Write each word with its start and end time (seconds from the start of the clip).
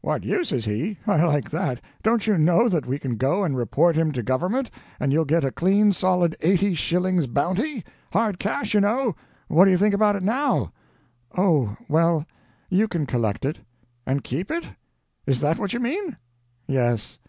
"What 0.00 0.24
use 0.24 0.50
is 0.50 0.64
he? 0.64 0.98
I 1.06 1.22
like 1.22 1.48
that. 1.50 1.80
Don't 2.02 2.26
you 2.26 2.36
know 2.38 2.68
that 2.68 2.86
we 2.86 2.98
can 2.98 3.14
go 3.16 3.44
and 3.44 3.56
report 3.56 3.94
him 3.94 4.10
to 4.14 4.20
Government, 4.24 4.68
and 4.98 5.12
you'll 5.12 5.24
get 5.24 5.44
a 5.44 5.52
clean 5.52 5.92
solid 5.92 6.34
eighty 6.40 6.74
shillings 6.74 7.28
bounty? 7.28 7.84
Hard 8.12 8.40
cash, 8.40 8.74
you 8.74 8.80
know. 8.80 9.14
What 9.46 9.66
do 9.66 9.70
you 9.70 9.78
think 9.78 9.94
about 9.94 10.16
it 10.16 10.24
now?" 10.24 10.72
"Oh, 11.38 11.76
well, 11.88 12.26
you 12.68 12.88
can 12.88 13.06
collect 13.06 13.44
it." 13.44 13.60
"And 14.04 14.24
keep 14.24 14.50
it? 14.50 14.66
Is 15.24 15.38
that 15.38 15.56
what 15.56 15.72
you 15.72 15.78
mean?" 15.78 16.16
"Yes." 16.66 17.20